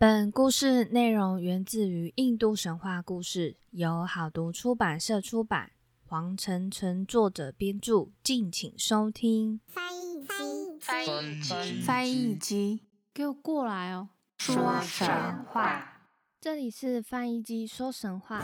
[0.00, 5.72] 本故事内容源自于印度神话故事，由好读出版社出版，
[6.06, 9.60] 黄晨晨作者编著，敬请收听。
[9.66, 12.80] 翻译机，翻译机，翻译机，
[13.12, 14.08] 给我过来哦！
[14.38, 15.06] 说神
[15.44, 16.08] 话。
[16.40, 18.42] 这里是翻译机说神话。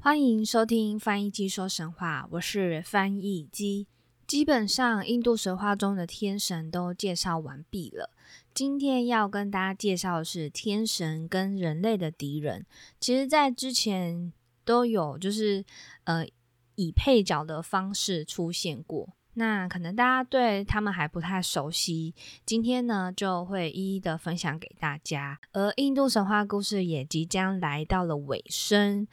[0.00, 3.86] 欢迎收听翻译机说神话，我是翻译机。
[4.26, 8.10] 基本上，印度神话中的天神都介绍完毕了。
[8.52, 12.66] 今天要跟大家介绍的是天神跟人类的敌人。
[12.98, 14.32] 其实，在之前
[14.64, 15.64] 都有就是
[16.04, 16.26] 呃
[16.74, 19.10] 以配角的方式出现过。
[19.34, 22.14] 那可能大家对他们还不太熟悉，
[22.46, 25.38] 今天呢就会一一的分享给大家。
[25.52, 29.06] 而印度神话故事也即将来到了尾声。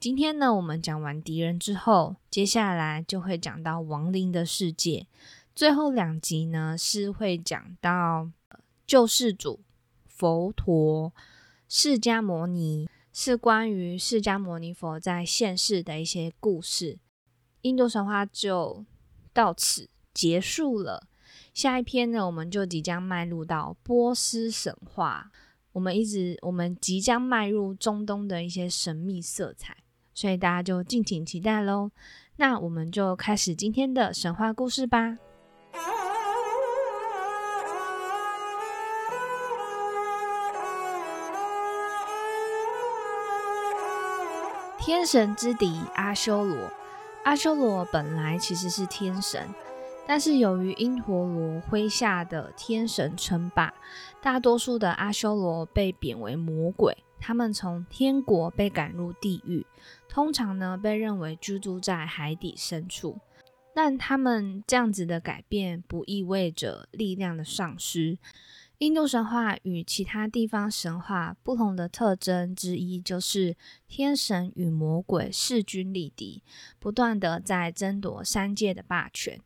[0.00, 5.06] 今天呢，我们讲完敌人之后，接下来就会讲到亡灵的世界。
[5.54, 8.30] 最后两集呢，是会讲到
[8.86, 9.60] 救世主
[10.06, 11.12] 佛陀
[11.68, 16.98] 释迦牟尼，是关于释迦牟尼佛在现世的一些故事。
[17.60, 18.86] 印度神话就
[19.34, 21.06] 到此结束了。
[21.52, 25.30] 下一篇呢，我们就即将迈入到波斯神话。
[25.72, 29.76] 我们一直，我们即将迈入中东的一些神秘色彩。
[30.14, 31.90] 所以大家就敬请期待喽。
[32.36, 35.18] 那我们就开始今天的神话故事吧。
[44.78, 46.70] 天神之敌阿修罗，
[47.22, 49.46] 阿修罗本来其实是天神，
[50.06, 53.72] 但是由于因陀罗麾下的天神称霸，
[54.22, 56.96] 大多数的阿修罗被贬为魔鬼。
[57.20, 59.66] 他们从天国被赶入地狱，
[60.10, 63.20] 通常呢被认为居住在海底深处。
[63.72, 68.18] 但他们这样子的改变不意味着力量的丧失。
[68.78, 73.56] 印度神话与其他地方神话不同的特征之一，就是
[73.86, 76.42] 天神与魔鬼势均力敌，
[76.80, 79.38] 不断的在争夺三界的霸权。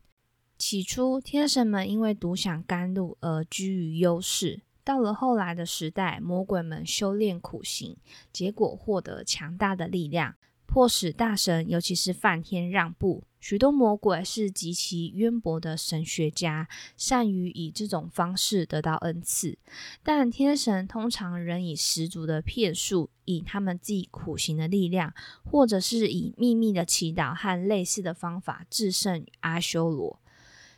[0.57, 4.61] 起初，天神们因为独享甘露而居于优势。
[4.85, 7.97] 到了后来的时代，魔鬼们修炼苦行，
[8.31, 13.23] 结果获得强大的力量，迫使大神，尤其是梵天让步。
[13.39, 16.67] 许多魔鬼是极其渊博的神学家，
[16.97, 19.59] 善于以这种方式得到恩赐。
[20.01, 30.19] 但天神通常仍以十足的骗术，以他们自己苦行的力量，或者是以秘密的祈祷和类似的方法制胜阿修罗。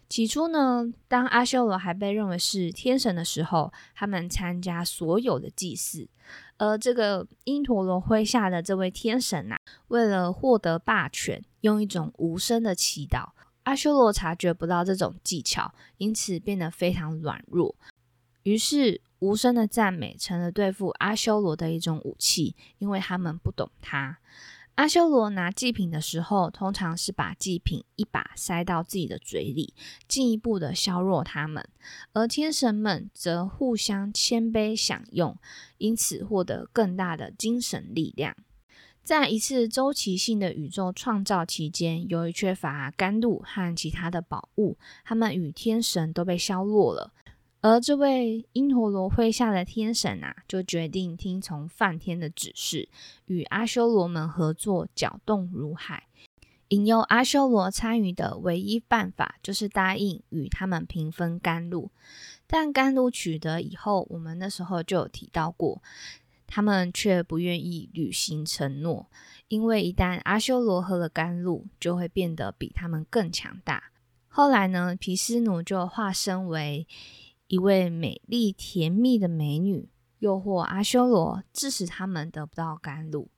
[0.09, 6.09] 起初呢，当阿修罗还被认为是天神的时候，他们参加所有的祭祀。
[6.57, 9.57] 而这个因陀罗麾下的这位天神呐，
[9.89, 13.29] 为了获得霸权，用一种无声的祈祷。
[13.63, 17.75] 阿修罗察觉不到这种技巧，因此变得非常软弱。
[18.43, 24.17] 于是，无声的赞美成了对付阿修罗的一种武器，因为他们不懂他。
[24.77, 29.73] 阿修罗拿祭品的时候，通常是把祭品一把塞到自己的嘴里，
[30.07, 31.63] 进一步的削弱他们；
[32.13, 35.35] 而天神们则互相谦卑享用，
[35.79, 38.37] 因此获得更大的精神力量。
[39.03, 47.11] 在一次周期性的宇宙创造期间，由于缺乏甘露和其他的宝物，他们与天神都被削弱了。
[47.59, 52.87] 而这位因陀罗麾下的天神啊，就决定听从梵天的指示，
[53.25, 56.03] 与阿修罗们合作，搅动如海。
[56.69, 61.89] 引诱阿修罗参与的唯一办法，就是答应与他们平分甘露。
[62.45, 65.81] 但甘露取得以后，我们那时候就有提到过，
[66.45, 69.07] 他们却不愿意履行承诺，
[69.47, 73.85] 因为一旦阿修罗喝了甘露，就会变得比他们更强大。
[74.27, 76.85] 后来呢，毗湿奴就化身为。
[77.47, 83.29] 一位美丽甜蜜的美女诱惑阿修罗，致使他们得不到甘露。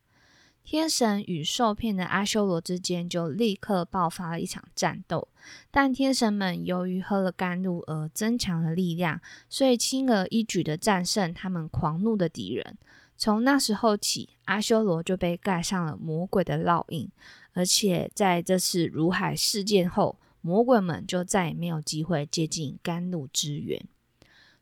[0.64, 5.28] 天神与受骗的阿修罗之间就立刻爆发了一场战斗。
[5.72, 12.78] 但天神们由于喝了甘露而增强了力量，所以轻而易举的战胜他们狂怒的敌人。
[13.16, 17.10] 从那时候起，阿修罗就被盖上了魔鬼的烙印。
[17.54, 23.86] 而且在这次如海事件后，魔鬼们就再也没有机会接近甘露之源。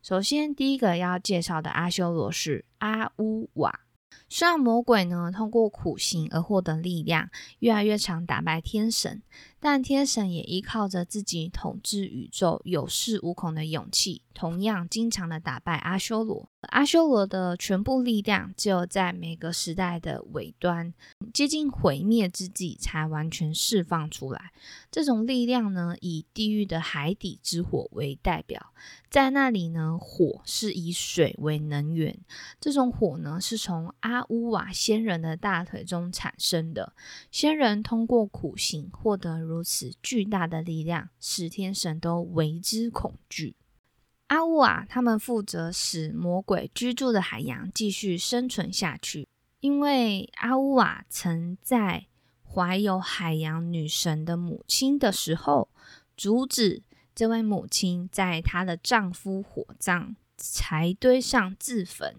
[0.07, 3.81] 首先，第一个要介绍的阿修罗是阿乌瓦，
[4.29, 7.29] 虽然魔鬼呢通过苦行而获得力量，
[7.59, 9.21] 越来越常打败天神，
[9.59, 16.49] 但天神也依靠着自己统治宇宙有恃无恐的勇气，同样经常的打败阿修罗。
[16.69, 20.93] 阿修罗的全部力量只有在每个时代的尾端
[21.33, 24.51] 接近毁灭之际才完全释放出来。
[24.91, 28.73] 这种力量呢，以地狱的海底之火为代表，
[29.09, 32.19] 在那里呢，火是以水为能源。
[32.59, 36.93] 这种火呢，是从阿阿乌瓦仙人的大腿中产生的。
[37.29, 43.55] 仙人通过苦行获得如此巨大的力量，使天神都为之恐惧。
[44.27, 49.27] 阿乌瓦他们负责使魔鬼居住的海洋继续生存下去，
[49.59, 52.07] 因为阿乌瓦曾在
[52.43, 55.69] 怀有海洋女神的母亲的时候，
[56.17, 56.81] 阻止
[57.13, 62.15] 这位母亲在她的丈夫火葬柴堆上自焚。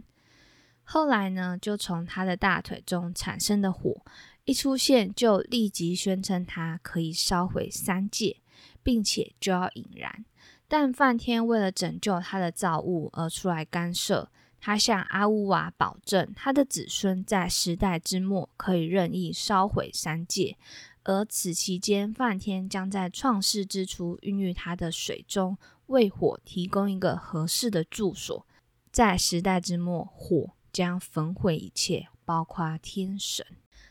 [0.91, 4.03] 后来呢，就从他的大腿中产生的火
[4.47, 8.39] 一出现，就立即宣称他可以烧毁三界，
[8.83, 10.25] 并且就要引燃。
[10.67, 20.57] 但梵天为了拯救他的造物而出来干涉，他向阿乌瓦保证，他的子孙在时代之末可以任意烧毁三界，
[21.05, 25.59] 而此期间，梵天将在创世之初孕育他的水中
[25.89, 28.47] 为火提供一个合适的住所。
[28.91, 33.45] 在时代之末，火将焚毁一切，包括天神。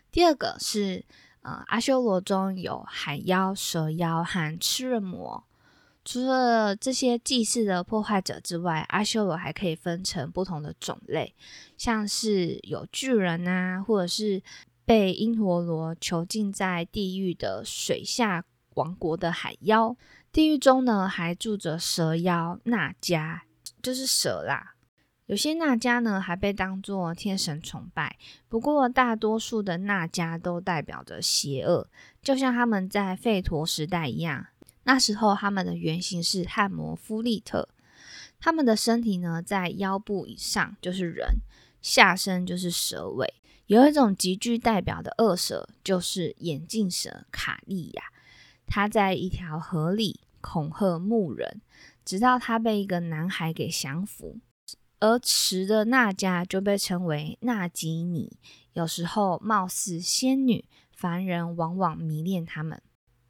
[0.09, 1.03] 第二个是，
[1.41, 5.43] 呃，阿修罗中有海妖、蛇妖和吃人魔。
[6.05, 11.35] 除了这些祭祀的破坏者之外，阿修罗还可以分成不同的种类，
[11.77, 14.41] 像是有巨人啊，或者是
[14.85, 18.45] 被因陀罗囚禁在地狱的水下
[18.75, 19.97] 王国的海妖。
[20.31, 23.41] 地狱中呢，还住着蛇妖那迦，
[23.81, 24.75] 就是蛇啦。
[25.27, 28.17] 有些那迦呢，还被当作天神崇拜。
[28.47, 31.89] 不过，大多数的那迦都代表着邪恶，
[32.21, 34.47] 就像他们在吠陀时代一样。
[34.83, 37.67] 那时候，他们的原型是汉摩夫利特，
[38.39, 41.41] 他们的身体呢在腰部以上就是人，
[41.81, 43.33] 下身就是蛇尾。
[43.65, 48.03] 有一种极具代表的恶蛇，就是眼镜蛇卡利亚。
[48.65, 51.61] 他在一条河里恐吓牧人，
[52.05, 54.39] 直到他被一个男孩给降服。
[54.99, 58.37] 而池的那家就被称为纳吉尼，
[58.73, 62.81] 有时候貌似仙女，凡人往往迷恋他们。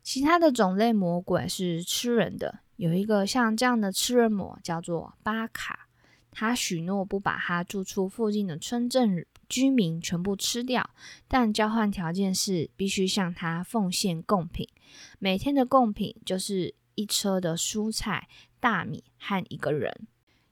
[0.02, 5.90] 其他的种类魔鬼是吃人的，有一个像这样的吃人魔叫做巴卡，
[6.32, 10.90] 他许诺不把他住处附近的村镇居民全部吃掉，
[11.28, 14.66] 但交换条件是必须向他奉献贡品，
[15.20, 18.30] 每天的贡品就是一车的蔬菜、
[18.62, 20.08] 大米和一个人。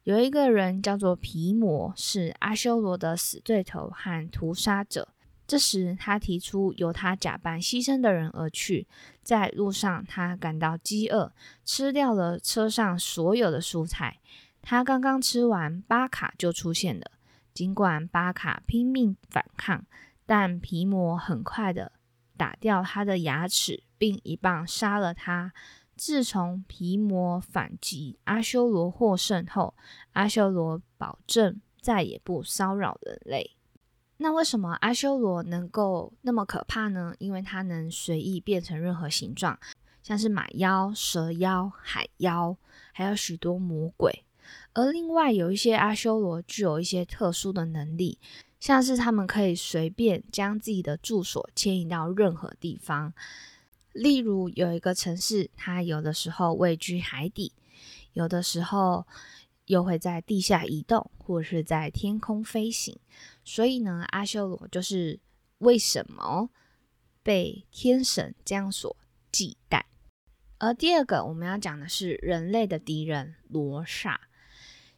[0.05, 5.09] 有一个人叫做皮魔，是阿修罗的死对头和屠杀者。
[5.47, 8.87] 这时，他提出由他假扮牺牲的人而去。
[9.23, 11.33] 在路上，他感到饥饿，
[11.65, 14.19] 吃掉了车上所有的蔬菜。
[14.61, 17.09] 他刚刚吃完，巴卡就出现了。
[17.51, 19.85] 尽管巴卡拼命反抗，
[20.27, 21.93] 但皮魔很快的
[22.37, 25.51] 打掉他的牙齿，并一棒杀了他。
[25.95, 29.73] 自从皮魔反击阿修罗获胜后，
[30.13, 33.51] 阿修罗保证再也不骚扰人类。
[34.17, 37.13] 那为什么阿修罗能够那么可怕呢？
[37.19, 39.59] 因为它能随意变成任何形状，
[40.03, 42.55] 像是马妖、蛇妖、海妖，
[42.93, 44.23] 还有许多魔鬼。
[44.73, 48.19] 而另外有一些阿修罗具有一些特殊的能力，
[48.59, 53.13] 像是他们可以随便将自己的住所迁移到任何地方。
[53.95, 57.53] 例如有一个城市，它有的时候位居海底，
[58.13, 59.07] 有的时候。
[59.67, 62.99] 又会在地下移动，或者是在天空飞行。
[63.43, 65.19] 所以呢，阿修罗就是
[65.57, 66.51] 为什么
[67.23, 68.95] 被天神这样所
[69.31, 69.81] 忌惮。
[70.59, 74.21] 而第二个我们要讲的是人类的敌人罗刹。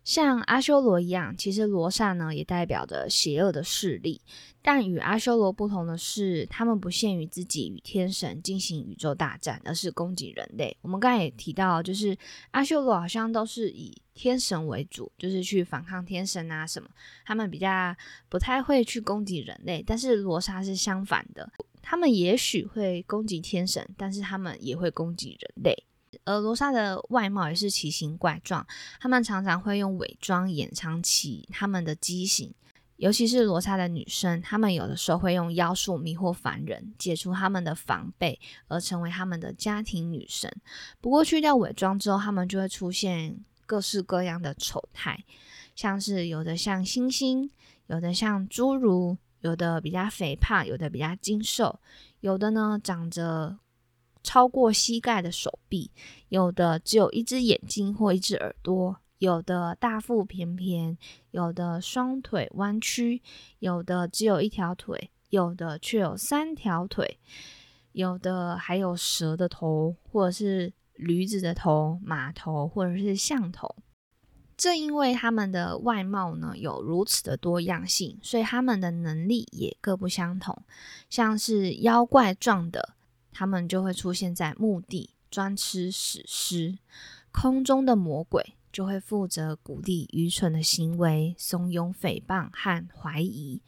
[0.07, 4.21] 像阿修罗一样，其实罗刹呢也代表着邪恶的势力。
[4.61, 10.77] 但与阿修罗不同的是，他们不限于自己与天神进行宇宙大战，而是攻击人类。
[10.81, 12.17] 我们刚才也提到，就是
[12.51, 16.87] 阿修罗好像都是以天神为主，就是去反抗天神啊什么。
[17.25, 17.93] 他们比较
[18.29, 25.83] 不太会去攻击人类，但是罗刹是相反的，他们也许会攻击天神，但是他们也会攻击人类。
[26.27, 28.67] 而罗刹的外貌也是奇形怪状，
[28.99, 32.53] 他们常常会用伪装掩藏起他们的畸形，
[32.97, 40.51] 尤其是罗刹的女生，她们有的时候会用妖术迷惑凡人，解除他们的防备，而成为他们的家庭女神。
[40.99, 45.23] 不过去掉伪装之后，他们就会出现各式各样的丑态，
[45.75, 47.49] 像是有的像猩猩，
[47.87, 51.79] 有的像侏儒，有的比较肥胖，有的比较精瘦，
[52.19, 53.59] 有的呢长着
[54.27, 55.89] 超过膝盖的手臂，
[56.27, 60.97] 有的只有一只眼睛或一只耳朵，有的大腹便便，
[61.31, 63.21] 有的双腿弯曲，
[63.59, 67.17] 有的只有一条腿，有的却有三条腿，
[67.93, 73.77] 有的还有蛇的头，或者是驴子的头、马头，或者是象头。
[74.57, 80.63] 正因为他们的外貌呢有如此的多样性，所以他们的能力也各不相同。
[81.09, 82.96] 像是妖怪状的，
[83.37, 86.79] 他们就会出现在墓地，专吃死尸；
[87.31, 93.61] 空中的魔鬼就会负责鼓励愚蠢的行为，怂恿诽谤和怀疑。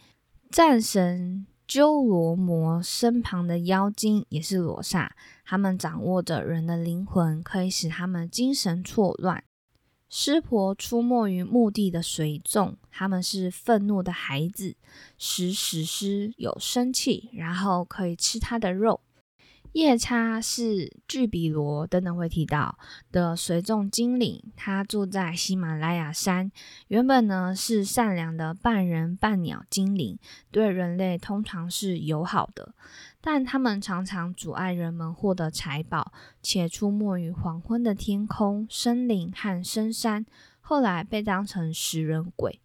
[0.50, 9.44] 战神鸠罗魔身旁的妖精也是罗刹，他们掌握着人的灵魂，可以使他们精神错乱。
[10.10, 14.76] 湿婆出没于墓地的随众，他们是愤怒的孩子，
[15.20, 19.02] 使死尸有生气，然后可以吃他的肉。
[19.74, 22.78] 夜叉是巨比罗等等会提到
[23.12, 26.52] 的随众精灵，他住在喜马拉雅山，
[26.88, 30.18] 原本呢是善良的半人半鸟精灵，
[30.50, 32.74] 对人类通常是友好的。
[33.22, 40.26] 但他们常常阻碍人们获得财宝，且出没于黄昏的天空、森林和深山。
[40.62, 42.60] 后来被当成食人鬼，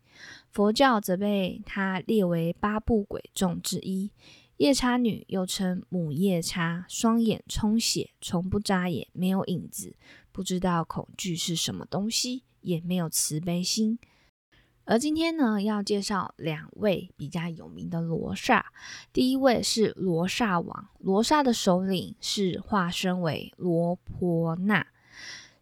[0.51, 4.11] 佛教则被他列为八部鬼众之一。
[4.59, 9.97] 夜叉女又称母夜叉，双眼充血，从不眨眼，没有影子，
[10.31, 13.99] 不知道恐惧是什么东西，也没有慈悲心。
[14.85, 18.67] 而今天呢，要介绍两位比较有名的罗刹。
[19.13, 24.87] 第一位是罗刹王，罗刹的首领是化身为罗婆那，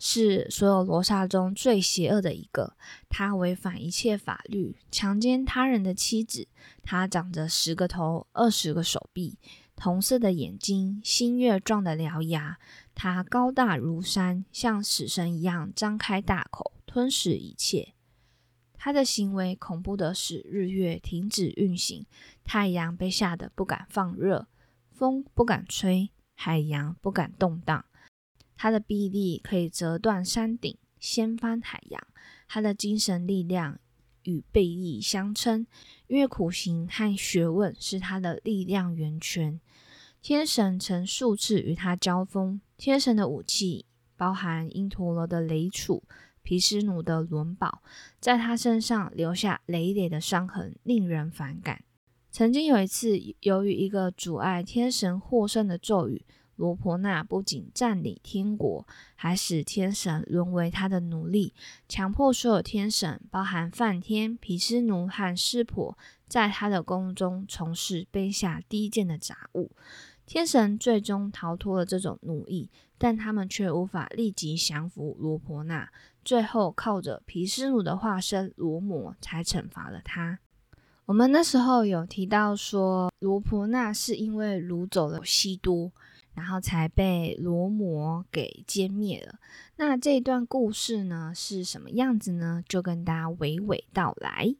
[0.04, 2.76] 是所有罗刹中最邪恶的一个。
[3.08, 6.48] 他违反一切法律，强奸他人的妻子。
[6.82, 9.38] 他长着十个头、二十个手臂，
[9.76, 12.58] 同色的眼睛，星月状的獠牙。
[12.96, 17.94] 他高大如山，像死神一样张开大口，吞噬一切。
[18.74, 22.04] 他的行为恐怖的使日月停止运行，
[22.42, 24.48] 太阳被吓得不敢放热，
[24.90, 27.84] 风不敢吹，海洋不敢动荡。
[28.62, 32.00] 他的臂力可以折断山顶，掀翻海洋。
[32.46, 33.80] 他的精神力量
[34.22, 35.66] 与背力相称，
[36.06, 39.60] 因为苦行和学问是他的力量源泉。
[40.20, 43.84] 天神曾数次与他交锋，天神的武器
[44.16, 46.00] 包含因陀罗的雷杵。
[46.44, 47.82] 毗湿奴的轮宝
[48.20, 51.82] 在他身上留下累累的伤痕，令人反感。
[52.30, 56.24] 曾经有一次，由于一个阻碍天神获胜的咒语，
[56.56, 61.54] 罗婆那不仅占领天国，还使天神沦为他的奴隶，
[61.88, 65.96] 强迫所有天神，包含梵天、毗湿奴和湿婆，
[66.28, 69.70] 在他的宫中从事卑下低贱的杂物。
[70.24, 75.90] 天神最终逃脱了这种奴役，但他们却无法立即降服罗婆那。
[76.24, 80.38] 最后靠着毗湿奴的化身罗摩才惩罚了他。
[81.06, 85.90] 我们那时候有提到说，罗婆那是因为掳走了西多，
[86.34, 89.38] 然后才被罗摩给歼灭了。
[89.76, 92.62] 那这段故事呢是什么样子呢？
[92.68, 94.54] 就跟大家娓娓道来。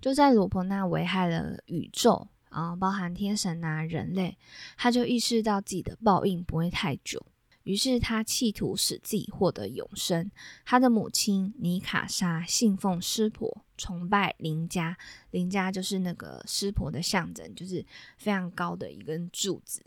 [0.00, 4.36] 就在罗婆那危害了宇宙啊，包含天神啊、人类，
[4.76, 7.24] 他就意识到自己的报应不会太久。
[7.64, 10.30] 于是他企图使自己获得永生。
[10.64, 14.96] 他的母亲尼卡莎信奉湿婆，崇拜林家。
[15.32, 17.84] 林家就是那个湿婆的象征，就是
[18.18, 19.82] 非常高的一根柱子。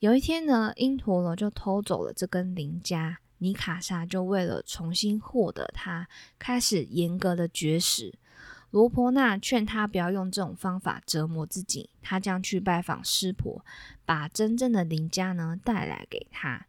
[0.00, 6.06] 有一天呢，因陀罗就偷走了这根林迦，尼卡莎就为了重新获得它，
[6.38, 8.18] 开始严格的绝食。
[8.70, 13.64] 罗婆那劝他不要用这种方法折磨自己，他将去拜访湿婆，
[14.04, 16.66] 把真正的林迦呢带来给他。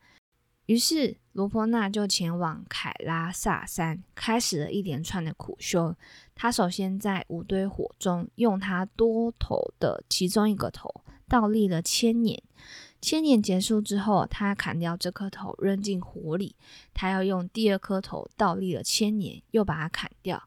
[0.67, 5.93] 于是罗婆那就前往凯拉萨山，开始了一连串的苦修。
[6.33, 12.41] 他首先在五堆火中，用他多头的其中一个头倒立了千年。
[12.99, 16.55] 千年结束之后，他砍掉这颗头，扔进火里。
[16.93, 20.41] 他要用第二颗头倒立了千年，又把它砍掉。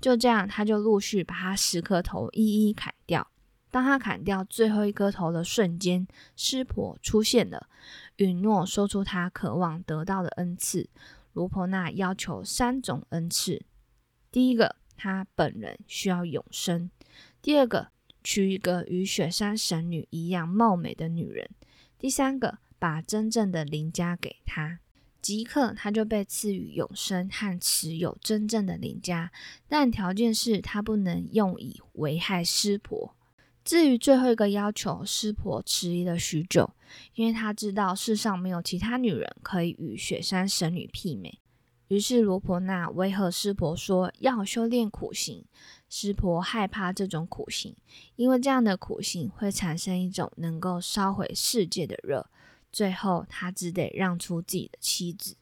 [0.00, 3.28] 就这样，他就陆续把他十颗头一一砍掉。
[3.70, 6.06] 当他砍掉最后一颗头的瞬间，
[6.36, 7.68] 湿婆出现了。
[8.16, 10.90] 允诺说出他渴望得到的恩赐。
[11.32, 13.64] 罗婆那要求三种恩赐：
[14.30, 16.90] 第一个，他本人需要永生；
[17.40, 17.88] 第二个，
[18.22, 21.46] 娶一个与雪山神女一样貌美的女人；
[22.02, 24.80] 第三个，把真正的邻家给他。
[25.20, 29.30] 即刻，他就被赐予永生和持有真正的邻家，
[29.68, 33.14] 但条件是他不能用以危害师婆。
[33.62, 36.74] 至于最后一个要求，师婆迟疑了许久，
[37.14, 41.38] 因为她知道世上没有其他女人可以与雪山神女媲美。
[41.86, 45.44] 于是罗婆那威吓师婆说要修炼苦行。
[45.94, 47.76] 湿婆害怕这种苦行，
[48.16, 52.30] 因为这样的苦行会产生一种能够烧毁世界的热。
[52.72, 55.36] 最后，他只得让出自己的妻子。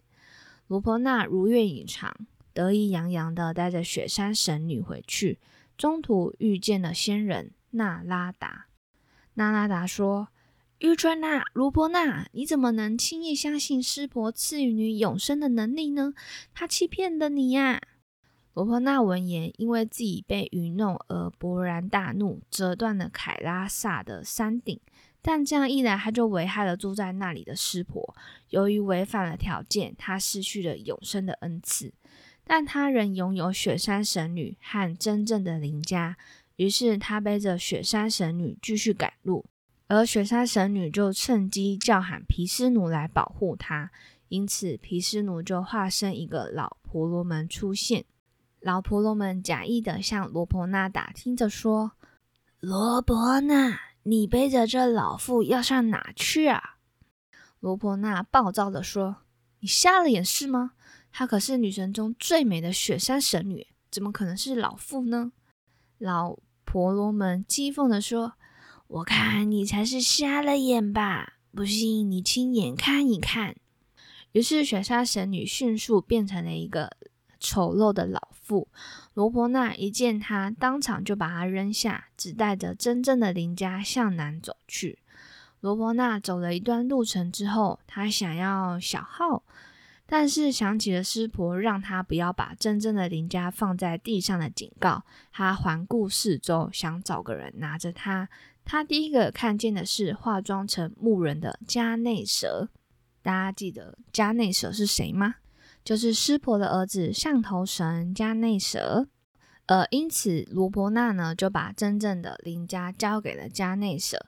[0.67, 5.39] 罗婆那如愿以偿，得意洋洋地带着雪山神女回去。
[5.79, 8.67] 中途遇见了仙人那拉达。
[9.35, 10.31] 那拉达说
[10.81, 16.13] ：“玉川呐，罗婆那，你怎么能轻易相信湿婆赐予你永生的能力呢？
[16.53, 17.81] 她欺骗的你呀！”
[18.55, 24.79] 罗婆那闻言，因为自己被愚弄而勃然大怒，折断了凯拉萨的山顶。
[25.23, 28.17] 但这样一来，他就危害了住在那里的湿婆。
[28.49, 31.93] 由于违反了条件，他失去了永生的恩赐。
[32.43, 36.17] 但他仍拥有雪山神女和真正的邻家。
[36.57, 39.45] 于是他背着雪山神女继续赶路，
[39.87, 43.93] 而雪山神女就趁机叫喊毗湿奴来保护他。
[44.29, 48.05] 因此，毗湿奴就化身一个老婆罗门出现。
[48.61, 51.93] 老婆罗们假意的向罗婆那打听着说
[52.61, 56.77] ：“罗伯那，你背着这老妇要上哪去啊？”
[57.59, 59.23] 罗婆那暴躁的说
[59.61, 60.73] ：“你瞎了眼是吗？
[61.11, 65.33] 她可是女神中最美的雪山神女，怎么可能是老妇呢？”
[65.97, 66.37] 老
[66.67, 68.35] 婆罗门讥讽的说
[68.89, 71.39] ：“我看你才是瞎了眼吧！
[71.51, 73.57] 不信你亲眼看一看。”
[74.33, 76.99] 于是雪山神女迅速变成了一个。
[77.41, 78.69] 丑陋的老妇
[79.15, 85.01] 罗伯纳一见他，当场就把他扔下，只带着真正的邻家向南走去。
[85.61, 89.43] 罗伯纳走了一段路程之后，他想要小号，
[90.07, 98.29] 但是想起了师婆让他不要把真正的邻家放在地上的警告，他环顾四周，想找个人拿着它。
[98.65, 102.69] 他第一个看见的是化妆成牧人的加内蛇。
[103.23, 105.37] 大家记得加内蛇是谁吗？
[105.85, 109.09] 就是湿婆的儿子象头神加内蛇，
[109.67, 114.27] 呃，因此罗伯纳呢就把真正的林家交给了加内蛇，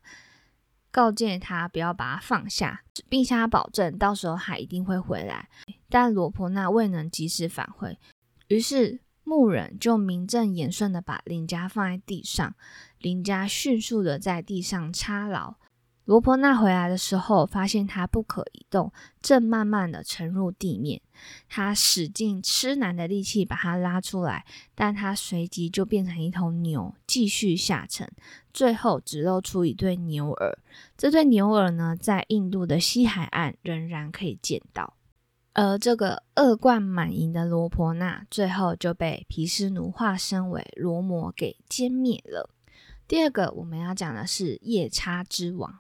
[0.91, 5.49] 告诫他不要把他放下，并向他保证到时候他一定会回来。
[5.89, 7.99] 但罗伯纳未能及时返回，
[8.49, 12.55] 于是牧人就名正言顺的把林家放在地上，
[12.99, 15.57] 林家迅速的在地上插牢。
[16.13, 21.01] 罗婆那回来的时候，发现它不可移动，正慢慢的沉入地面。
[21.49, 24.45] 他使尽吃奶的力气把它拉出来，
[24.75, 28.07] 但它随即就变成一头牛，继续下沉，
[28.53, 30.59] 最后只露出一对牛耳。
[30.99, 34.99] 这对牛耳呢，在印度的西海岸仍然可以见到。
[35.55, 42.51] 而这个恶贯满盈的罗婆那，最后就被毗湿奴化身为罗摩给歼灭了。
[43.09, 45.79] 第二个我们要讲的是夜叉之王。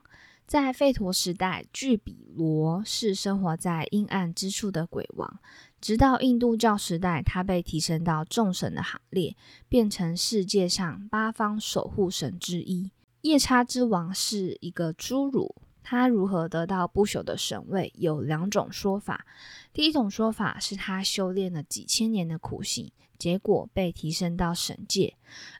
[0.52, 5.40] 在吠陀时代，巨比罗是生活在阴暗之处的鬼王。
[5.80, 9.34] 直到印度教时代，他被提升到众神的行列，
[9.70, 12.90] 变成世界上八方守护神之一。
[13.22, 17.90] 夜叉之王是一个侏儒，他如何得到不朽的神位？
[17.96, 19.24] 有两种说法。
[19.72, 25.14] 第一种说法是他修炼了几千年的苦行，结果被提升到神界；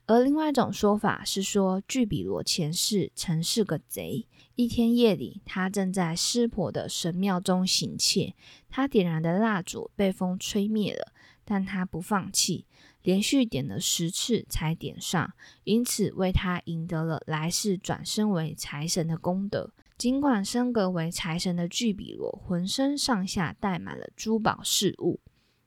[0.04, 4.26] 而另外一种说法是说，巨比罗前世曾是个贼。
[4.54, 8.34] 一天夜里，他正在湿婆的神庙中行窃。
[8.68, 11.12] 他点燃的蜡烛被风吹灭了，
[11.44, 12.66] 但他不放弃，
[13.02, 15.32] 连续点了十次才点上，
[15.64, 19.72] 因此为他赢得了来世转生为财神的功德。
[19.96, 25.20] 尽管升格为财神的巨比罗浑身上下带满了珠宝饰物，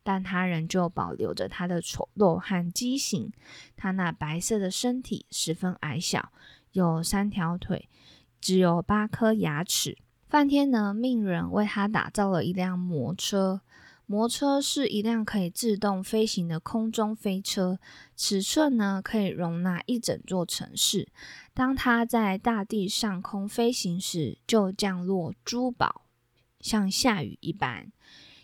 [0.03, 3.31] 但他仍旧保留着他的丑陋和畸形。
[3.75, 6.31] 他那白色的身体十分矮小，
[6.73, 7.89] 有三条腿。
[8.45, 9.97] 只有八颗牙齿。
[10.29, 13.61] 梵天呢，命人为他打造了一辆魔车。
[14.05, 17.79] 魔车是一辆可以自动飞行的空中飞车，
[18.15, 21.07] 尺寸呢可以容纳一整座城市。
[21.55, 26.03] 当它在大地上空飞行时，就降落珠宝，
[26.59, 27.91] 像下雨一般。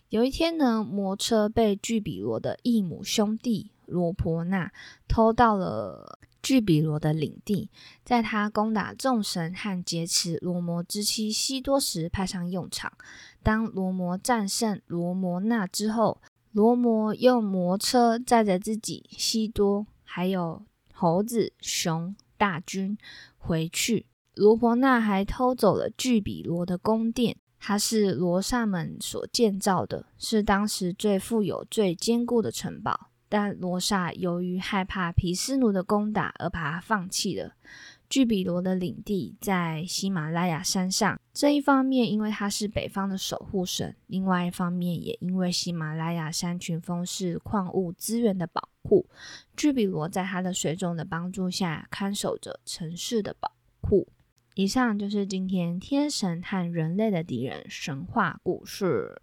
[0.10, 4.72] 有一天呢，魔车被巨比罗的异母兄弟罗婆那
[5.08, 6.18] 偷到了。
[6.42, 7.70] 巨比罗的领地，
[8.04, 12.92] 在他攻打众神和劫持罗摩之妻西多时派上用场。
[13.44, 22.98] 当罗摩战胜罗摩那之后，罗摩用魔车载着自己、西多还有猴子、熊大军
[23.38, 24.08] 回去。
[24.34, 33.11] 罗摩那还偷走了巨比罗的宫殿，它是罗刹们所建造的，是当时最富有、最坚固的城堡。
[33.32, 37.54] 但罗刹由于害怕皮斯奴的攻打而把他放弃了。
[38.10, 49.08] 巨比罗的领地在喜马拉雅山上，这一方面因为它是北方的守护神，另外一方面也因为喜马拉雅山群峰是矿物资源的保护，
[49.56, 54.10] 巨比罗在他的水种的帮助下看守着城市的保护。
[54.56, 59.22] 以上就是今天天神和人类的敌人神话故事。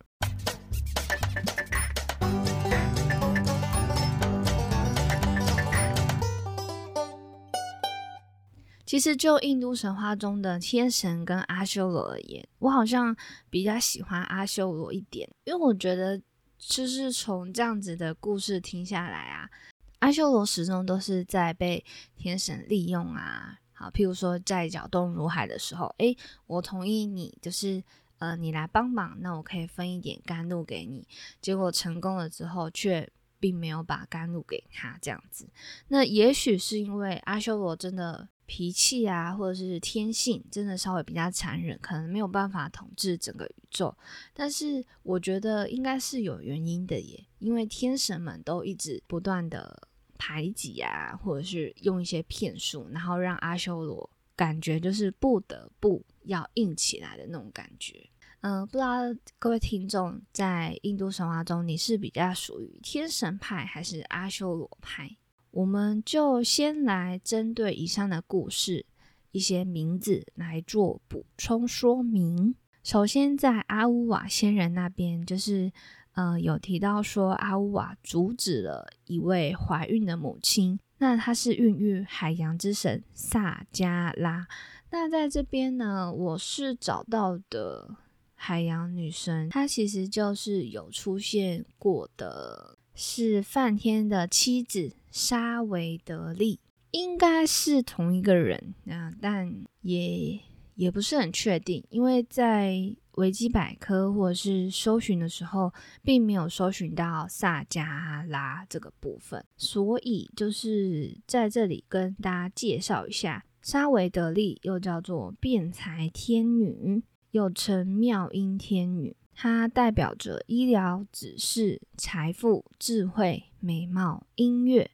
[8.88, 13.14] 其实，就印度神话中的天神跟阿修罗而言，我好像
[13.50, 16.18] 比较喜欢阿修罗一点，因为我觉得，
[16.56, 19.50] 就是从这样子的故事听下来啊，
[19.98, 21.84] 阿修罗始终都是在被
[22.16, 23.58] 天神利用啊。
[23.74, 27.84] 好，譬如说在搅动如海的时候，诶，我同意你，就是
[28.16, 31.06] 呃，你来帮忙，那我可以分一点甘露给你。
[31.42, 33.06] 结果成功了之后，却
[33.38, 35.46] 并没有把甘露给他，这样子。
[35.88, 38.30] 那也许是因为阿修罗真的。
[38.48, 43.94] 脾气啊，或者是天性，真的稍微比较残忍，可能没有办法统治整个宇宙。
[44.32, 58.08] 但是我觉得应该是有原因的耶，因为天神们都一直不断的排挤啊，或者是用一些骗术，然后让阿修罗感觉就是不得不要硬起来的那种感觉。
[58.40, 59.00] 嗯，不知道
[59.38, 65.14] 各位听众在印度神话中，你是比较属于天神派还是阿修罗派？
[65.50, 68.84] 我们就先来针对以上的故事
[69.32, 72.54] 一些名字来做补充说明。
[72.84, 75.70] 首先，在阿乌瓦仙人那边，就是
[76.12, 84.46] 呃有提到说阿乌瓦阻止了一位怀孕的母亲，那她是孕育海洋之神萨加拉。
[84.90, 87.96] 那在这边呢，我是找到的
[88.34, 94.92] 海洋女神，她其实就是有出现过的，是梵天的妻子。
[95.10, 100.38] 沙维德利应该是同一个人啊，但也
[100.74, 124.90] 也不是很确定，因为在维基百科或者是搜寻的时候，并没有搜寻到萨加拉这个部分，所以就是在这里跟大家介绍一下，沙维德利又叫做辩才天女，又称妙音天女，它代表着医疗、指示、财富、智慧、美貌、音乐。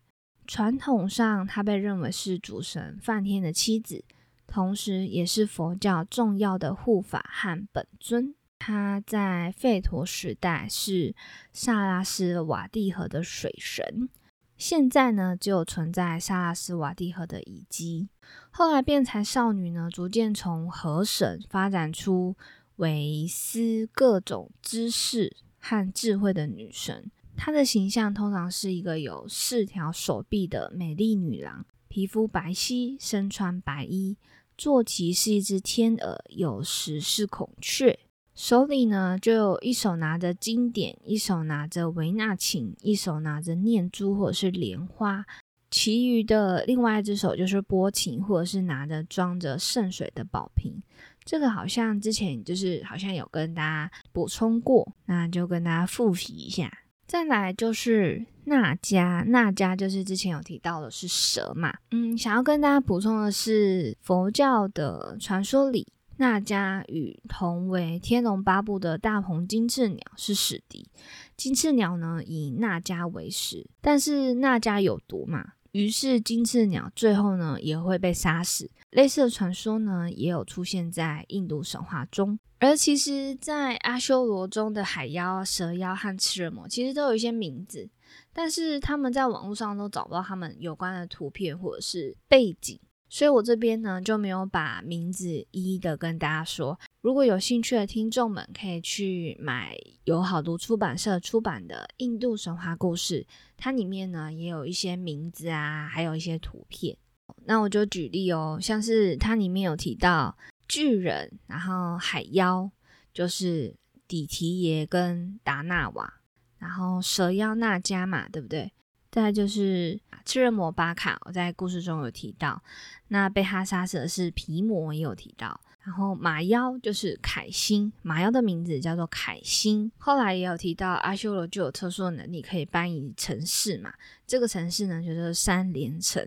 [0.47, 4.05] 传统上，她被认为是主神梵天的妻子，
[4.47, 8.35] 同时也是佛教重要的护法和本尊。
[8.59, 11.15] 她在吠陀时代是
[11.51, 14.11] 萨拉斯瓦蒂河的水神，
[14.59, 18.11] 现在呢只有存在萨拉斯瓦蒂河的遗迹。
[18.51, 22.37] 后来，变才少女呢逐渐从河神发展出
[22.77, 27.11] 为思各种知识和智慧的女神。
[27.37, 34.17] 她的形象通常是一个有四条手臂的美丽女郎，皮肤白皙，身穿白衣，
[34.57, 37.99] 坐骑是一只天鹅，有时是孔雀，
[38.37, 45.27] 手里呢就有一手拿着经典，一手拿着维纳琴，一手拿着念珠或者是莲花，
[45.73, 50.81] 其余的另外一只手就是拨琴，或者是拿着装着圣水的宝瓶。
[51.25, 56.71] 这个好像之前就是好像有跟大家补充过，那就跟大家复习一下。
[57.07, 70.89] 再来就是那迦，那迦就是之前有提到的是蛇嘛，嗯，想要跟大家补充的是，佛教的传说里，那迦与同为天龙八部的大鹏金翅鸟是死敌，
[71.37, 75.53] 金翅鸟呢以那迦为食，但是那迦有毒嘛。
[75.75, 78.71] 于是金翅鸟最后呢也会被杀死。
[78.91, 82.39] 类似的传说呢也有出现在印度神话中。
[82.61, 87.91] 而其实，在阿修罗中的海妖、蛇妖和赤人魔，其实都有一些名字，
[88.33, 96.79] 但是他们在网络上都找不到他们有关的图片或者是背景，所以我这边呢就没有把名字一一的跟大家说。
[97.01, 103.23] 如果有兴趣的听众们，可以去买由好读出版社出版的《印度神话故事》，
[103.57, 106.97] 它里面呢也有一些名字啊，还有一些图片。
[107.45, 110.37] 那我就举例哦，像是它里面有提到
[110.67, 112.71] 巨人，然后海妖
[113.13, 113.75] 就是
[114.09, 116.21] 底提耶跟达纳瓦，
[116.59, 118.73] 然后蛇妖那迦嘛，对不对？
[119.15, 122.61] 再就是赤刃魔巴卡，我在故事中有提到。
[123.07, 125.61] 那被他杀死的是皮魔，也有提到。
[125.85, 129.89] 然后马妖就是凯星，马妖的名字叫做凯星。
[129.99, 133.95] 后来也有提到阿修罗就有特殊的能力，可以搬移城市嘛。
[134.27, 136.27] 这个城市呢，就是三连城。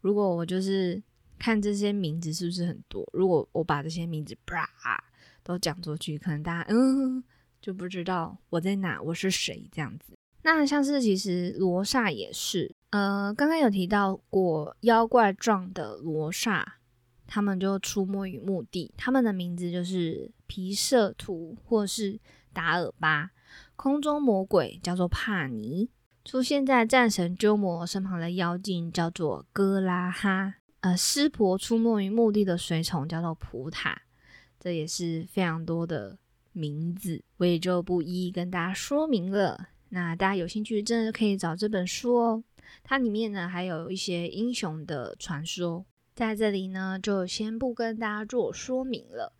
[0.00, 1.02] 如果我就是
[1.40, 3.04] 看这些名字是不是很多？
[3.12, 4.70] 如果我把这些名字啪
[5.42, 7.24] 都讲出去，可能大家嗯
[7.60, 10.14] 就不知道我在哪，我是谁这样子。
[10.42, 16.74] 那像是其实罗刹也是，呃，刚刚有提到过妖怪状的罗刹。
[17.24, 22.20] 他们就出没于墓地，他们的名字就是皮舍图或是
[22.52, 23.30] 达尔巴。
[23.74, 25.88] 空中魔鬼叫做帕尼，
[26.26, 30.56] 出现在战神鸠摩身旁的妖精叫做哥拉哈。
[30.80, 34.02] 呃，湿婆出没于墓地的随从叫做普塔，
[34.60, 36.18] 这也是非常多的
[36.52, 39.68] 名字，我也就不一一跟大家说明了。
[39.94, 42.42] 那大家有兴趣，真的可以找这本书哦。
[42.82, 49.34] 它里面呢还有一些英雄的传说，在这里呢就先不跟大家做说明了。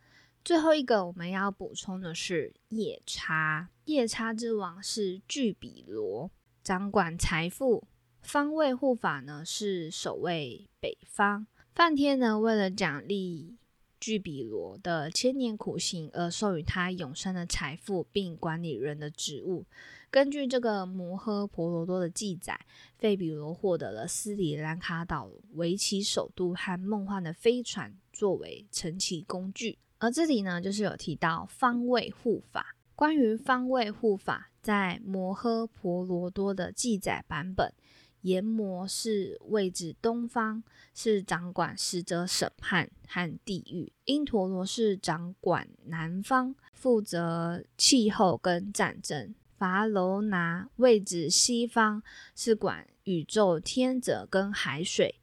[0.45, 6.31] 最后一个我们要补充的是夜叉，夜叉之王是巨比罗，
[6.63, 7.85] 掌管财富。
[8.21, 11.47] 方位护法呢是守卫北方。
[11.75, 13.57] 梵天呢为了奖励
[13.99, 19.65] 巨比罗的千年苦行，而授予他永生的财富，并管理人的职务。
[20.13, 22.61] 根据这个摩诃婆罗多的记载，
[22.99, 29.79] 费比罗获得了斯里兰卡岛为其首都和梦幻的飞船作为乘骑工具。
[29.97, 32.77] 而这里呢，就是有提到方位护法。
[32.95, 37.73] 关于方位护法，在摩诃婆罗多的记载版本，
[38.21, 40.63] 阎魔是位置东方，
[40.95, 52.03] 是掌管死者审判和地狱；因陀罗是掌管南方，负责气候跟战争；伐楼拿位置西方，
[52.35, 55.21] 是管宇宙天泽跟海水；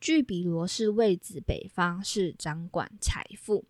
[0.00, 3.66] 巨比罗是位置北方，是掌管财富。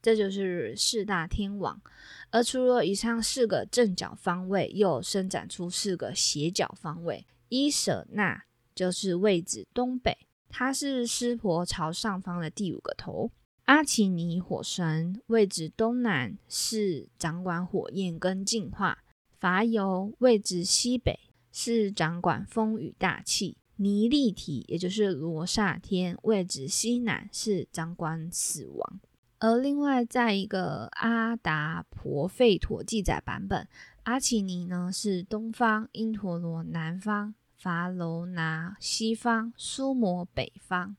[0.00, 1.82] 这就是四大天王，
[2.30, 7.26] 而除了以上四个正角方位，又伸展出四个斜角方位。
[7.48, 8.44] 伊舍那
[8.76, 10.16] 就是位置东北，
[10.48, 13.32] 它是湿婆朝上方的第五个头。
[13.64, 19.02] 阿奇尼火神位置东南，是掌管火焰跟净化。
[19.38, 21.18] 伐尤位置西北，
[21.52, 23.56] 是掌管风雨大气。
[23.76, 29.00] 尼利体也就是罗刹天位置西南，是掌管死亡。
[29.38, 33.68] 而另外，在一个阿达婆费陀记载版本，
[34.02, 40.96] 阿奇尼呢是东方，因陀罗南方，伐楼拿西方，苏摩北方。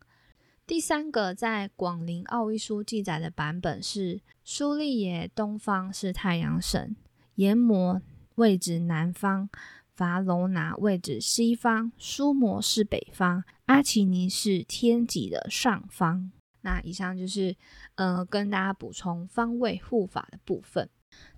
[0.66, 6.96] 第三个在广陵奥义书记载的版本是苏利耶东方是太阳神，
[7.36, 8.02] 阎魔
[8.40, 9.50] 位置南方，
[9.94, 16.32] 伐楼拿位置西方，苏摩是北方，阿奇尼是天极的上方。
[16.62, 17.56] 那以上就是，
[17.96, 20.90] 呃，跟大家补充方位护法的部分。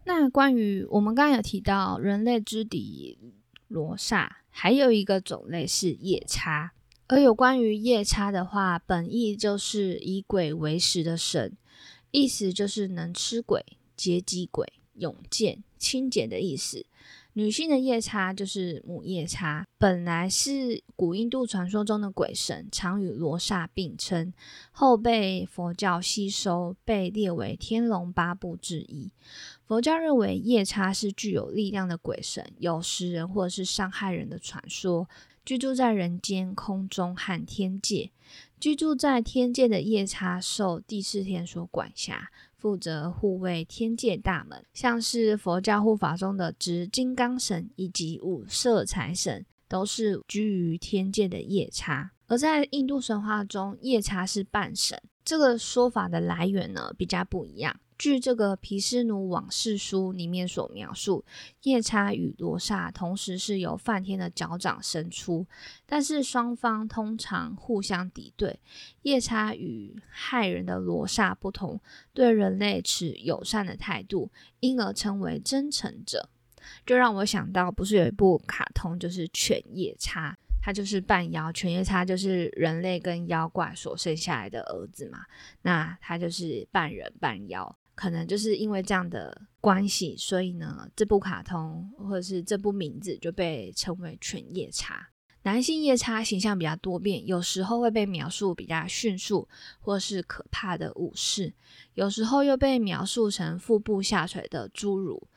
[0.05, 3.17] 那关于我们刚刚有提到人类之敌
[3.67, 6.73] 罗刹，还有一个种类是夜叉。
[7.07, 11.57] 而有关于夜叉的话，本意就是以鬼为食的神，
[12.11, 13.65] 意思就是能吃鬼、
[13.97, 16.85] 劫机鬼、永见、清洁的意思。
[17.33, 24.33] 女性的夜叉就是母夜叉，本来是古印度传说中的鬼神，常与罗刹并称，
[24.71, 29.13] 后被佛教吸收，被列为天龙八部之一。
[29.65, 35.07] 佛教认为夜叉是具有力量的鬼神，有食人或者是伤害人的传说，
[35.45, 38.11] 居住在人间、空中和天界。
[38.59, 42.29] 居住在天界的夜叉受第四天所管辖。
[42.62, 52.12] 负责护卫天界大门，像是佛教护法中的执金刚神以及五色财神，都是居于天界的夜叉。
[52.28, 57.76] 而在印度神话中，夜叉是半神，这个说法的来源呢比较不一样。
[58.01, 61.23] 据这个《毗湿奴往事书》里面所描述，
[61.61, 65.45] 夜叉与罗刹同时是由梵天的脚掌伸出，
[65.85, 68.59] 但是双方通常互相敌对。
[69.03, 71.79] 夜叉与害人的罗刹不同，
[72.11, 76.27] 对人类持友善的态度，因而称为真诚者。
[76.83, 81.51] 就让我想到，不是有一部卡通就是《犬夜叉》，它就是半妖。
[81.51, 85.19] 犬夜叉就是人类跟妖怪所生下来的儿子嘛，
[85.61, 87.77] 那他就是半人半妖。
[88.01, 95.09] 可能就是因为这样的关系，所以呢，这部卡通或者是这部名字就被称为犬夜叉。
[95.43, 99.47] 男性夜叉形象比较多变，有时候会被描述比较迅速
[99.79, 101.53] 或是可怕的武士，
[101.93, 105.27] 有时候又被描述成腹部下垂的侏儒。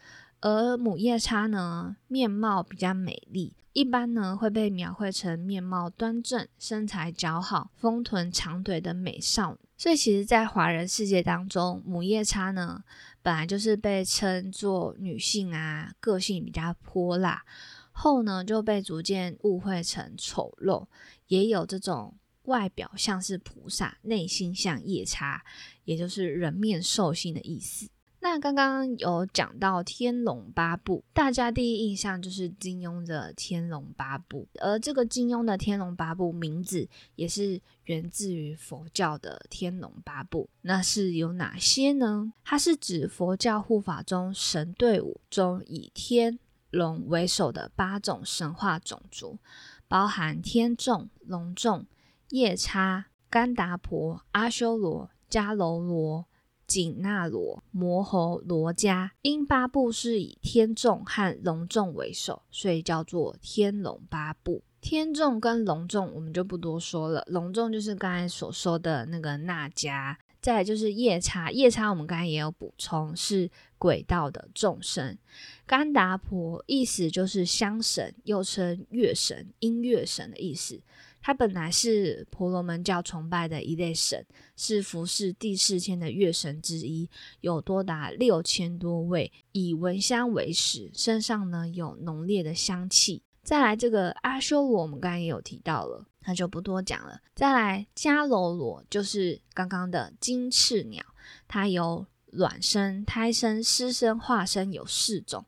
[0.45, 9.59] 而母夜叉呢，面貌比较美丽，一般呢会被描绘成面貌端正、身材姣好、丰臀长腿的美少女。
[9.79, 12.85] 所以，其实，在华人世界当中，母夜叉呢，
[13.23, 17.43] 本来就是被称作女性啊，个性比较泼辣，
[17.91, 20.87] 后呢就被逐渐误会成丑陋，
[21.29, 25.43] 也有这种外表像是菩萨，内心像夜叉，
[25.85, 27.89] 也就是人面兽心的意思。
[28.25, 40.49] 那刚刚有讲到《天龙八部》，大家第一印象就是金庸的《天龙八部》，而这个金庸的《天龙八部》名字也是源自于佛教的《天龙八部》。
[40.63, 42.33] 那是有哪些呢？
[42.43, 46.39] 它是指佛教护法中神队伍中以天
[46.71, 49.39] 龙为首的八种神话种族，
[49.87, 51.85] 包含天众、龙众、
[52.31, 56.25] 夜叉、干达婆、阿修罗、迦楼罗。
[56.67, 64.63] 紧那罗、摩喉罗伽，因八部是以天众和龙众为首，所以叫做天龙八部。
[64.81, 75.17] 天众跟龙众我们就不多说了，龙众就是刚才所说的那个那迦，再来就是夜叉，夜叉我们刚才也有补充，是鬼道的众生。
[75.65, 80.83] 甘达婆意思就是香神，又称乐神、音乐神的意思。
[81.27, 87.09] 他本来是婆罗门教崇拜的一类神，是服侍第四天的月神之一，
[87.41, 93.23] 有多达六千多位，以闻香为食，身上呢有浓烈的香气。
[93.43, 97.19] 再来这个阿修罗，我们刚刚也有提到了，那就不多讲了。
[97.35, 101.03] 再来迦楼罗，就是刚刚的金翅鸟，
[101.49, 105.47] 它有卵生、胎生、湿生、化生有四种，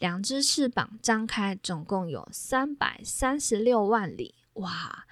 [0.00, 4.34] 两只翅膀张开，总共有三百三十六万里。
[4.54, 5.06] 哇，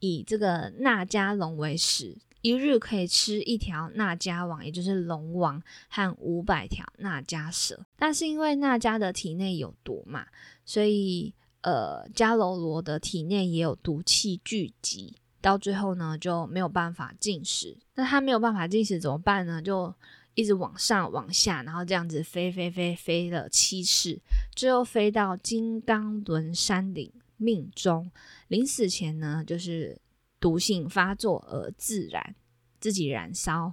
[0.00, 7.84] 以这个那迦龙为食，一日可以吃一条那迦王，也就是龙王和五百条那迦蛇。
[7.96, 10.26] 但是因为那迦的体内有毒嘛，
[10.64, 17.76] 所以呃迦楼罗的体内也有毒气聚集，到最后呢就没有办法进食。
[17.94, 19.60] 那他没有办法进食怎么办呢？
[19.60, 19.92] 就
[20.34, 24.20] 一直往上往下，然后这样子飞飞飞飞了七次，
[24.54, 27.12] 最后飞到金刚轮山顶。
[27.38, 28.10] 命中
[28.48, 29.98] 临死前呢，就是
[30.38, 32.34] 毒性发作而自燃，
[32.78, 33.72] 自己燃烧，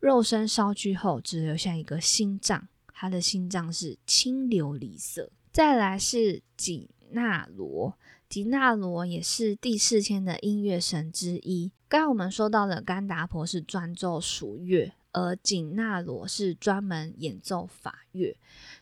[0.00, 5.30] 肉身烧去后只留下一个心脏，他的心脏是青琉璃色。
[5.52, 7.96] 再来是吉那罗，
[8.28, 11.70] 吉那罗也是第四天的音乐神之一。
[11.88, 14.92] 刚刚我们说到的甘达婆是专奏属乐。
[15.12, 18.36] 而紧那罗是专门演奏法乐，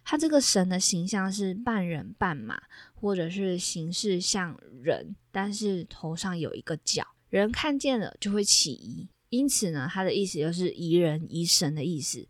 [0.05, 2.61] 他这个神的形象是半人半马，
[2.99, 12.27] 或者是形式像人，但是头上有一个角，人看见了就会起疑，因此呢，它的意思就是疑人疑神的意思，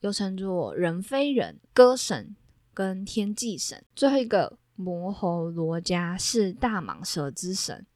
[0.00, 2.34] 又称作人非人、歌神
[2.72, 3.84] 跟天际神。
[3.94, 7.86] 最后一个摩喉罗伽是大蟒蛇之神，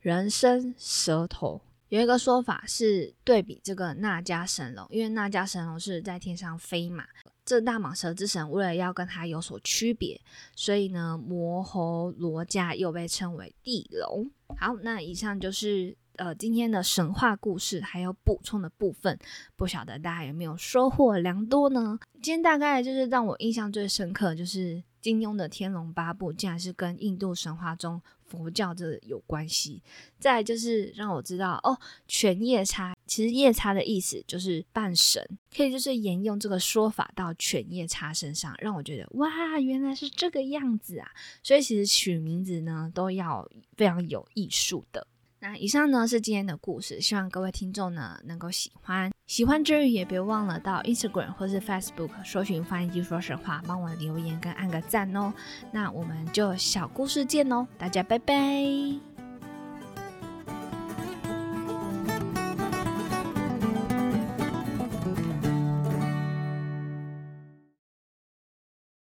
[0.00, 1.62] 人身蛇头。
[1.94, 7.04] 有一个说法是对比这个那迦神龙，因为那迦神龙是在天上飞嘛，
[7.44, 10.20] 这大蟒蛇之神为了要跟它有所区别，
[10.56, 14.28] 所以呢，摩喉罗伽又被称为地龙。
[14.56, 19.16] 好，那以上就是呃今天的神话故事，还有补充的部分，
[19.54, 22.00] 不晓得大家有没有收获良多呢？
[22.20, 28.02] 今天大概就是让我印象最深刻，就是金庸的《天龙八部》竟然是跟印度神话中。
[28.34, 29.82] 佛教这有关系，
[30.18, 41.10] 再就是让我知道哦，犬夜叉其实夜叉的意思就是半神，可以就是沿用这个说法到犬夜叉身上，让我觉得哇，原来是这个样子啊！
[41.42, 45.06] 所以其实取名字呢都要非常有艺术的。
[45.40, 49.12] 那以上呢是今天的故事，希望各位听众呢能够喜欢。
[49.26, 55.32] 喜欢之余也别忘了到 Instagram 或是 Facebook 搜寻“翻译机说神话”，帮我留言跟按个赞哦。
[55.72, 59.13] 那我们就小故事见哦，大家拜拜。